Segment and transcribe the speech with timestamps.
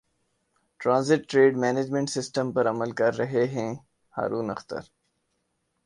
[0.79, 3.73] transit trade management system پر عمل کر رہے ہیں
[4.13, 4.81] ہارون اختر